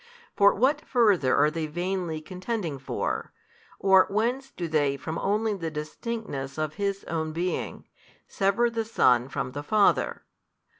[0.35, 3.33] For what further are they vainly contending for,
[3.77, 7.87] or whence do they from only the distinctness of His own Being,
[8.27, 10.25] sever the Son from the Father?